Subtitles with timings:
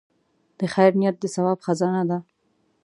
[0.59, 2.17] د خیر نیت د ثواب خزانه ده.